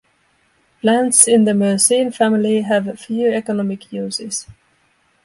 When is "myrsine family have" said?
1.51-2.99